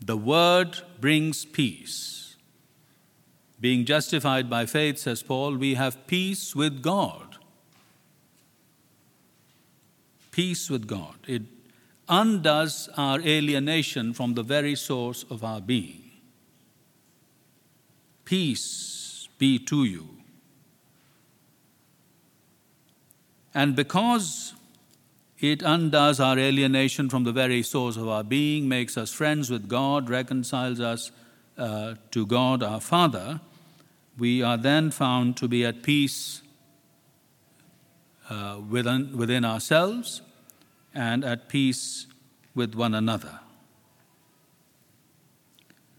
The 0.00 0.16
word 0.16 0.78
brings 1.00 1.44
peace. 1.44 2.36
Being 3.60 3.84
justified 3.84 4.48
by 4.48 4.64
faith, 4.64 4.98
says 4.98 5.22
Paul, 5.22 5.56
we 5.56 5.74
have 5.74 6.06
peace 6.06 6.54
with 6.54 6.80
God. 6.80 7.36
Peace 10.30 10.70
with 10.70 10.86
God. 10.86 11.16
It 11.26 11.42
undoes 12.08 12.88
our 12.96 13.20
alienation 13.20 14.14
from 14.14 14.34
the 14.34 14.44
very 14.44 14.76
source 14.76 15.24
of 15.28 15.42
our 15.42 15.60
being. 15.60 16.07
Peace 18.28 19.26
be 19.38 19.58
to 19.58 19.84
you. 19.84 20.06
And 23.54 23.74
because 23.74 24.52
it 25.38 25.62
undoes 25.62 26.20
our 26.20 26.38
alienation 26.38 27.08
from 27.08 27.24
the 27.24 27.32
very 27.32 27.62
source 27.62 27.96
of 27.96 28.06
our 28.06 28.22
being, 28.22 28.68
makes 28.68 28.98
us 28.98 29.14
friends 29.14 29.48
with 29.48 29.66
God, 29.66 30.10
reconciles 30.10 30.78
us 30.78 31.10
uh, 31.56 31.94
to 32.10 32.26
God 32.26 32.62
our 32.62 32.82
Father, 32.82 33.40
we 34.18 34.42
are 34.42 34.58
then 34.58 34.90
found 34.90 35.38
to 35.38 35.48
be 35.48 35.64
at 35.64 35.82
peace 35.82 36.42
uh, 38.28 38.60
within, 38.68 39.16
within 39.16 39.42
ourselves 39.42 40.20
and 40.94 41.24
at 41.24 41.48
peace 41.48 42.06
with 42.54 42.74
one 42.74 42.94
another. 42.94 43.40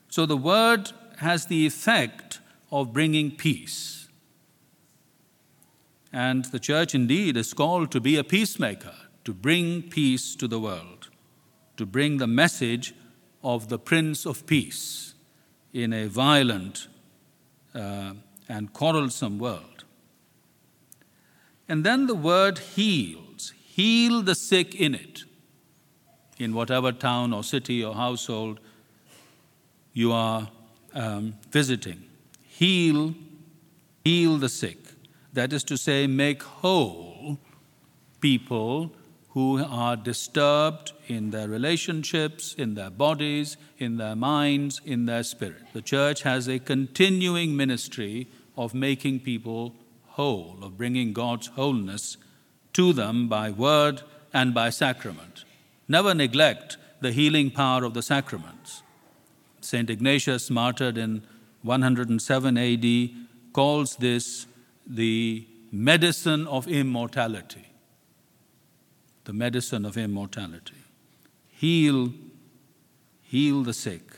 So 0.10 0.28
the 0.28 0.38
word 0.38 0.92
has 1.20 1.46
the 1.46 1.66
effect 1.66 2.40
of 2.72 2.94
bringing 2.94 3.32
peace. 3.32 4.08
And 6.12 6.46
the 6.46 6.60
church 6.60 6.96
indeed 6.96 7.38
is 7.38 7.54
called 7.54 7.92
to 7.92 8.00
be 8.00 8.18
a 8.18 8.24
peacemaker, 8.24 8.96
to 9.26 9.34
bring 9.34 9.84
peace 9.84 10.36
to 10.36 10.48
the 10.48 10.60
world, 10.60 11.10
to 11.78 11.86
bring 11.86 12.18
the 12.18 12.28
message 12.28 12.94
of 13.44 13.70
the 13.70 13.78
Prince 13.78 14.26
of 14.26 14.46
Peace 14.46 15.14
in 15.74 15.94
a 15.94 16.08
violent 16.08 16.88
uh, 17.76 18.14
and 18.48 18.74
quarrelsome 18.74 19.38
world. 19.40 19.84
And 21.68 21.84
then 21.84 22.08
the 22.08 22.16
word 22.16 22.58
heals, 22.60 23.54
heal 23.64 24.22
the 24.22 24.36
sick 24.36 24.74
in 24.74 24.96
it, 24.96 25.24
in 26.40 26.54
whatever 26.54 26.92
town 26.92 27.34
or 27.34 27.44
city 27.44 27.84
or 27.84 27.94
household 27.94 28.60
you 29.94 30.12
are 30.12 30.50
um, 30.94 31.36
visiting. 31.52 32.04
Heal, 32.48 33.14
heal 34.04 34.38
the 34.38 34.50
sick. 34.50 34.78
That 35.34 35.54
is 35.54 35.64
to 35.66 35.78
say, 35.78 36.08
make 36.08 36.44
whole 36.44 37.38
people 38.20 38.92
who 39.30 39.64
are 39.64 39.96
disturbed 39.96 40.92
in 41.08 41.30
their 41.30 41.48
relationships, 41.48 42.56
in 42.58 42.74
their 42.74 42.90
bodies, 42.90 43.58
in 43.78 43.98
their 43.98 44.16
minds, 44.16 44.82
in 44.84 45.06
their 45.06 45.24
spirit. 45.24 45.62
The 45.74 45.82
church 45.82 46.24
has 46.24 46.48
a 46.48 46.60
continuing 46.60 47.56
ministry 47.56 48.28
of 48.58 48.74
making 48.74 49.22
people 49.22 49.76
whole, 50.08 50.58
of 50.62 50.78
bringing 50.78 51.14
God's 51.14 51.48
wholeness 51.48 52.18
to 52.74 52.92
them 52.92 53.30
by 53.30 53.52
word 53.52 54.02
and 54.34 54.54
by 54.54 54.70
sacrament. 54.72 55.46
Never 55.88 56.14
neglect 56.14 56.78
the 57.00 57.12
healing 57.12 57.52
power 57.52 57.84
of 57.84 57.94
the 57.94 58.02
sacraments. 58.02 58.84
St. 59.70 59.88
Ignatius, 59.88 60.50
martyred 60.50 60.98
in 60.98 61.22
107 61.62 62.58
AD, 62.58 63.10
calls 63.54 63.98
this 63.98 64.48
the 64.88 65.48
medicine 65.72 66.48
of 66.48 66.68
immortality. 66.68 67.68
The 69.26 69.34
medicine 69.34 69.86
of 69.86 69.96
immortality. 69.96 70.82
Heal, 71.50 72.14
heal 73.22 73.62
the 73.62 73.76
sick. 73.76 74.14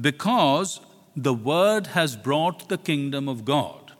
Because 0.00 0.80
the 1.14 1.34
word 1.34 1.86
has 1.88 2.16
brought 2.16 2.68
the 2.68 2.78
kingdom 2.78 3.28
of 3.28 3.44
God. 3.44 3.92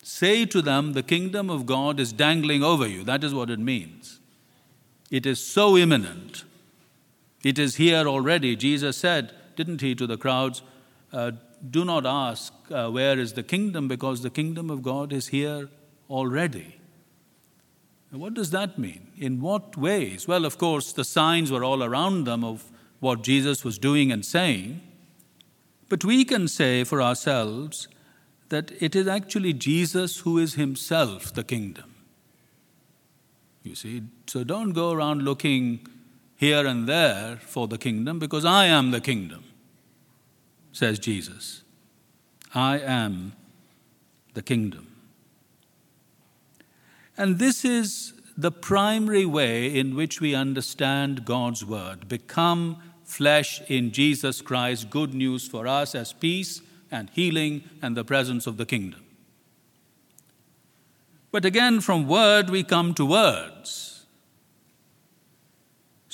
Say 0.00 0.44
to 0.44 0.62
them, 0.62 0.92
the 0.92 1.02
kingdom 1.02 1.50
of 1.50 1.66
God 1.66 1.98
is 1.98 2.12
dangling 2.12 2.62
over 2.62 2.86
you. 2.86 3.02
That 3.02 3.24
is 3.24 3.34
what 3.34 3.50
it 3.50 3.58
means. 3.58 4.20
It 5.10 5.26
is 5.26 5.44
so 5.44 5.76
imminent. 5.76 6.44
It 7.44 7.58
is 7.58 7.76
here 7.76 8.08
already. 8.08 8.56
Jesus 8.56 8.96
said, 8.96 9.32
didn't 9.54 9.80
he, 9.80 9.94
to 9.94 10.06
the 10.06 10.16
crowds, 10.16 10.62
uh, 11.12 11.32
Do 11.70 11.84
not 11.84 12.04
ask, 12.04 12.52
uh, 12.70 12.90
where 12.90 13.18
is 13.18 13.34
the 13.34 13.42
kingdom, 13.42 13.88
because 13.88 14.22
the 14.22 14.30
kingdom 14.30 14.70
of 14.70 14.82
God 14.82 15.12
is 15.12 15.28
here 15.28 15.68
already. 16.10 16.76
What 18.10 18.34
does 18.34 18.50
that 18.50 18.78
mean? 18.78 19.08
In 19.16 19.40
what 19.40 19.76
ways? 19.76 20.28
Well, 20.28 20.44
of 20.44 20.56
course, 20.56 20.92
the 20.92 21.04
signs 21.04 21.50
were 21.50 21.64
all 21.64 21.82
around 21.82 22.24
them 22.24 22.44
of 22.44 22.70
what 23.00 23.22
Jesus 23.22 23.64
was 23.64 23.78
doing 23.78 24.12
and 24.12 24.24
saying. 24.24 24.80
But 25.88 26.04
we 26.04 26.24
can 26.24 26.48
say 26.48 26.84
for 26.84 27.02
ourselves 27.02 27.88
that 28.50 28.70
it 28.80 28.94
is 28.94 29.08
actually 29.08 29.52
Jesus 29.52 30.18
who 30.18 30.38
is 30.38 30.54
himself 30.54 31.32
the 31.34 31.44
kingdom. 31.44 31.94
You 33.62 33.74
see, 33.74 34.02
so 34.26 34.44
don't 34.44 34.72
go 34.72 34.92
around 34.92 35.22
looking 35.22 35.86
here 36.44 36.66
and 36.66 36.86
there 36.86 37.36
for 37.36 37.66
the 37.66 37.78
kingdom 37.78 38.18
because 38.18 38.44
I 38.44 38.66
am 38.66 38.90
the 38.90 39.00
kingdom, 39.00 39.44
says 40.72 40.98
Jesus. 40.98 41.62
I 42.54 42.78
am 42.80 43.32
the 44.34 44.42
kingdom. 44.42 44.88
And 47.16 47.38
this 47.38 47.64
is 47.64 48.12
the 48.36 48.50
primary 48.50 49.24
way 49.24 49.74
in 49.74 49.96
which 49.96 50.20
we 50.20 50.34
understand 50.34 51.24
God's 51.24 51.64
word. 51.64 52.08
Become 52.08 52.76
flesh 53.04 53.62
in 53.68 53.90
Jesus 53.90 54.42
Christ, 54.42 54.90
good 54.90 55.14
news 55.14 55.48
for 55.48 55.66
us 55.66 55.94
as 55.94 56.12
peace 56.12 56.60
and 56.90 57.08
healing 57.14 57.64
and 57.80 57.96
the 57.96 58.04
presence 58.04 58.46
of 58.46 58.58
the 58.58 58.66
kingdom. 58.66 59.02
But 61.30 61.46
again, 61.46 61.80
from 61.80 62.06
word 62.06 62.50
we 62.50 62.64
come 62.64 62.92
to 62.94 63.06
words. 63.06 63.93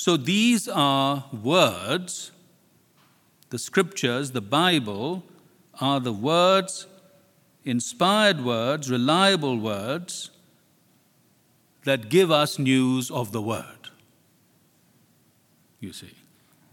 So 0.00 0.16
these 0.16 0.66
are 0.66 1.26
words, 1.30 2.32
the 3.50 3.58
scriptures, 3.58 4.30
the 4.30 4.40
Bible, 4.40 5.22
are 5.78 6.00
the 6.00 6.10
words, 6.10 6.86
inspired 7.66 8.42
words, 8.42 8.90
reliable 8.90 9.58
words 9.58 10.30
that 11.84 12.08
give 12.08 12.30
us 12.30 12.58
news 12.58 13.10
of 13.10 13.32
the 13.32 13.42
Word. 13.42 13.90
You 15.80 15.92
see, 15.92 16.14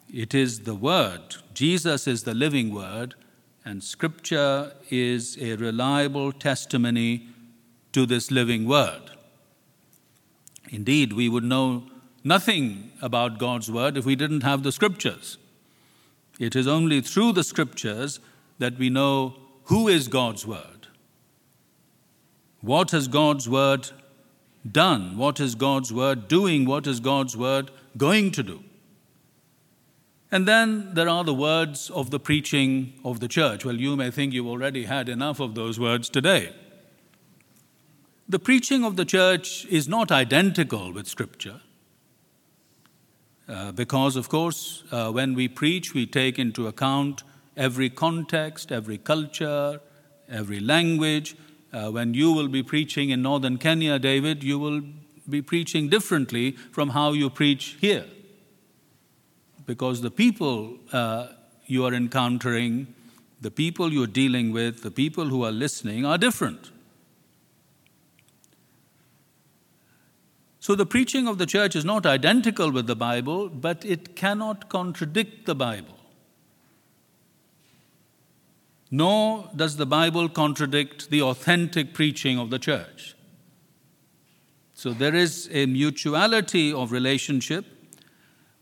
it 0.10 0.34
is 0.34 0.62
the 0.62 0.76
Word. 0.76 1.36
Jesus 1.54 2.08
is 2.08 2.24
the 2.24 2.34
living 2.34 2.74
Word, 2.74 3.16
and 3.66 3.84
Scripture 3.84 4.72
is 4.90 5.38
a 5.42 5.58
reliable 5.58 6.32
testimony 6.32 7.28
to 7.92 8.06
this 8.06 8.32
living 8.32 8.66
Word. 8.66 9.12
Indeed, 10.70 11.12
we 11.12 11.28
would 11.28 11.44
know 11.44 11.90
nothing 12.28 12.92
about 13.02 13.40
God's 13.40 13.72
Word 13.72 13.98
if 13.98 14.06
we 14.06 14.16
didn't 14.16 14.44
have 14.44 14.64
the 14.64 14.72
Scriptures. 14.72 15.38
It 16.40 16.56
is 16.56 16.68
only 16.68 17.02
through 17.02 17.34
the 17.34 17.44
Scriptures 17.44 18.20
that 18.60 18.78
we 18.78 18.90
know 18.90 19.36
who 19.66 19.88
is 19.88 20.08
God's 20.08 20.46
Word. 20.46 20.88
What 22.62 22.92
has 22.92 23.08
God's 23.08 23.48
Word 23.50 23.90
done? 24.72 25.18
What 25.18 25.40
is 25.40 25.56
God's 25.56 25.94
word 25.94 26.28
doing? 26.28 26.66
What 26.66 26.88
is 26.88 27.00
God's 27.00 27.36
word 27.36 27.72
going 27.96 28.32
to 28.32 28.44
do? 28.44 28.64
And 30.32 30.48
then 30.48 30.94
there 30.94 31.08
are 31.08 31.24
the 31.24 31.34
words 31.34 31.90
of 31.90 32.12
the 32.12 32.20
preaching 32.20 32.94
of 33.06 33.20
the 33.22 33.30
church. 33.30 33.64
Well, 33.64 33.76
you 33.76 33.96
may 33.96 34.12
think 34.12 34.34
you've 34.34 34.48
already 34.48 34.84
had 34.84 35.08
enough 35.08 35.40
of 35.40 35.56
those 35.56 35.80
words 35.80 36.10
today. 36.10 36.54
The 38.28 38.40
preaching 38.40 38.84
of 38.84 38.98
the 38.98 39.06
church 39.06 39.66
is 39.68 39.88
not 39.88 40.12
identical 40.12 40.92
with 40.92 41.08
Scripture. 41.08 41.62
Uh, 43.48 43.72
because, 43.72 44.16
of 44.16 44.28
course, 44.28 44.84
uh, 44.92 45.10
when 45.12 45.34
we 45.34 45.48
preach, 45.48 45.94
we 45.94 46.06
take 46.06 46.38
into 46.38 46.68
account 46.68 47.24
every 47.56 47.90
context, 47.90 48.72
every 48.72 48.98
culture, 48.98 49.80
every 50.30 50.60
language, 50.60 51.36
uh, 51.74 51.90
when 51.90 52.14
you 52.14 52.32
will 52.32 52.48
be 52.48 52.64
preaching 52.64 53.10
in 53.10 53.22
northern 53.22 53.58
Kenya, 53.58 54.00
David, 54.00 54.44
you 54.44 54.60
will 54.60 54.82
be 55.30 55.42
preaching 55.42 55.90
differently 55.90 56.52
from 56.52 56.90
how 56.90 57.14
you 57.14 57.30
preach 57.30 57.78
here. 57.80 58.06
Because 59.66 60.02
the 60.02 60.12
people 60.12 60.78
uh, 60.92 61.28
you 61.66 61.86
are 61.86 61.94
encountering, 61.94 62.88
the 63.42 63.52
people 63.52 63.92
you're 63.92 64.08
dealing 64.08 64.52
with, 64.52 64.82
the 64.84 64.92
people 64.92 65.26
who 65.26 65.44
are 65.44 65.52
listening 65.52 66.06
are 66.06 66.18
different. 66.18 66.72
So 70.68 70.76
the 70.76 70.86
preaching 70.86 71.30
of 71.30 71.38
the 71.38 71.46
church 71.46 71.78
is 71.78 71.86
not 71.86 72.06
identical 72.06 72.74
with 72.74 72.88
the 72.88 72.96
Bible, 72.98 73.48
but 73.48 73.86
it 73.86 74.18
cannot 74.18 74.68
contradict 74.68 75.46
the 75.46 75.56
Bible. 75.56 75.98
Nor 78.92 79.50
does 79.56 79.78
the 79.78 79.86
Bible 79.86 80.28
contradict 80.28 81.10
the 81.10 81.22
authentic 81.22 81.94
preaching 81.94 82.38
of 82.38 82.50
the 82.50 82.60
church. 82.60 83.16
So 84.74 84.92
there 84.92 85.16
is 85.16 85.48
a 85.54 85.68
mutuality 85.68 86.74
of 86.74 86.92
relationship, 86.92 87.66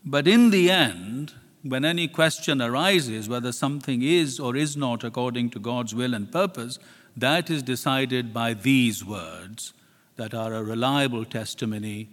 but 0.04 0.28
in 0.28 0.50
the 0.50 0.70
end, 0.70 1.34
when 1.64 1.84
any 1.84 2.06
question 2.06 2.62
arises 2.62 3.28
whether 3.28 3.50
something 3.50 4.02
is 4.02 4.38
or 4.38 4.54
is 4.54 4.76
not 4.76 5.02
according 5.02 5.50
to 5.50 5.58
God's 5.58 5.92
will 5.92 6.14
and 6.14 6.30
purpose, 6.30 6.78
that 7.16 7.50
is 7.50 7.64
decided 7.64 8.32
by 8.32 8.54
these 8.54 9.04
words 9.04 9.72
that 10.16 10.34
are 10.34 10.52
a 10.54 10.62
reliable 10.62 11.24
testimony 11.24 12.08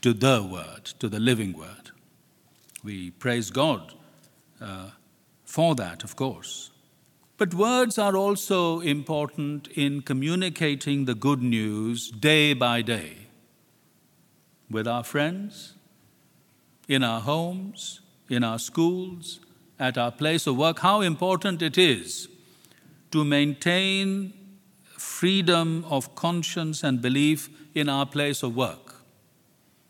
to 0.00 0.12
the 0.12 0.42
Word, 0.42 0.84
to 0.98 1.08
the 1.08 1.20
living 1.20 1.52
Word. 1.52 1.90
We 2.82 3.10
praise 3.10 3.50
God 3.50 3.94
uh, 4.60 4.90
for 5.44 5.74
that, 5.74 6.02
of 6.04 6.16
course. 6.16 6.70
But 7.38 7.54
words 7.54 7.98
are 7.98 8.16
also 8.16 8.80
important 8.80 9.68
in 9.74 10.02
communicating 10.02 11.04
the 11.04 11.14
good 11.14 11.42
news 11.42 12.10
day 12.10 12.54
by 12.54 12.82
day 12.82 13.26
with 14.70 14.86
our 14.86 15.04
friends, 15.04 15.74
in 16.88 17.02
our 17.02 17.20
homes, 17.20 18.00
in 18.28 18.44
our 18.44 18.58
schools, 18.58 19.40
at 19.78 19.98
our 19.98 20.12
place 20.12 20.46
of 20.46 20.56
work. 20.56 20.78
How 20.80 21.00
important 21.00 21.62
it 21.62 21.76
is 21.76 22.28
to 23.10 23.24
maintain 23.24 24.32
freedom 25.02 25.84
of 25.90 26.14
conscience 26.14 26.84
and 26.84 27.02
belief 27.02 27.50
in 27.74 27.88
our 27.88 28.06
place 28.06 28.42
of 28.42 28.54
work. 28.54 28.94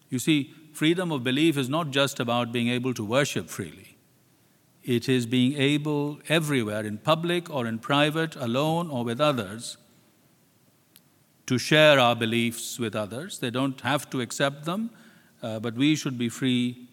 You 0.09 0.19
see, 0.19 0.55
freedom 0.73 1.13
of 1.13 1.23
belief 1.23 1.59
is 1.59 1.69
not 1.69 1.91
just 1.91 2.19
about 2.19 2.51
being 2.51 2.69
able 2.69 2.95
to 2.95 3.05
worship 3.05 3.51
freely. 3.51 3.99
It 4.83 5.09
is 5.09 5.27
being 5.27 5.53
able 5.59 6.19
everywhere, 6.29 6.85
in 6.85 6.97
public 6.99 7.51
or 7.51 7.67
in 7.67 7.79
private, 7.79 8.37
alone 8.37 8.91
or 8.91 9.05
with 9.05 9.21
others, 9.21 9.77
to 11.47 11.59
share 11.59 12.01
our 12.01 12.17
beliefs 12.17 12.79
with 12.79 12.97
others. 12.97 13.39
They 13.39 13.51
don't 13.51 13.81
have 13.83 14.09
to 14.11 14.21
accept 14.23 14.65
them, 14.65 14.91
uh, 15.43 15.61
but 15.61 15.75
we 15.75 15.95
should 15.95 16.17
be 16.17 16.31
free 16.31 16.89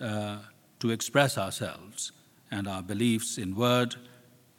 uh, 0.00 0.38
to 0.80 0.90
express 0.90 1.36
ourselves 1.36 2.12
and 2.50 2.66
our 2.66 2.82
beliefs 2.82 3.36
in 3.36 3.54
word 3.54 3.96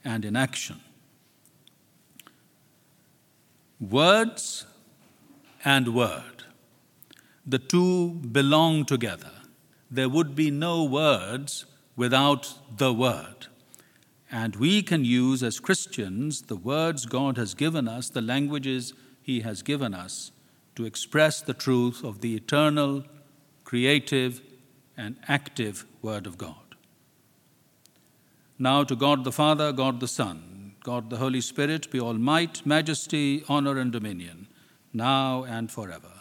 and 0.06 0.24
in 0.24 0.36
action. 0.36 0.80
Words 3.80 4.66
and 5.64 5.96
word, 5.96 6.44
the 7.46 7.60
two 7.60 8.16
belong 8.16 8.86
together. 8.86 9.32
There 9.90 10.10
would 10.10 10.36
be 10.36 10.52
no 10.52 10.84
words 10.84 11.66
without 11.96 12.54
the 12.78 12.94
Word. 12.94 13.48
And 14.32 14.56
we 14.56 14.84
can 14.84 15.04
use 15.04 15.42
as 15.42 15.60
Christians 15.60 16.44
the 16.44 16.56
words 16.56 17.06
God 17.06 17.38
has 17.38 17.54
given 17.54 17.88
us, 17.88 18.10
the 18.10 18.22
languages 18.22 18.94
He 19.22 19.42
has 19.42 19.62
given 19.62 19.94
us, 19.94 20.32
to 20.76 20.86
express 20.86 21.42
the 21.42 21.54
truth 21.54 22.04
of 22.04 22.22
the 22.22 22.36
eternal, 22.36 23.04
creative, 23.64 24.42
and 24.96 25.18
active 25.28 25.86
Word 26.02 26.28
of 26.28 26.38
God. 26.38 26.76
Now 28.58 28.84
to 28.84 28.96
God 28.96 29.24
the 29.24 29.32
Father, 29.32 29.72
God 29.72 30.00
the 30.00 30.08
Son, 30.08 30.59
God 30.84 31.10
the 31.10 31.18
Holy 31.18 31.42
Spirit 31.42 31.92
be 31.92 32.00
all 32.00 32.14
might, 32.14 32.66
majesty, 32.66 33.44
honor, 33.48 33.78
and 33.78 33.92
dominion, 33.92 34.48
now 34.94 35.44
and 35.44 35.70
forever. 35.72 36.12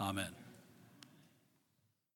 Amen. 0.00 0.43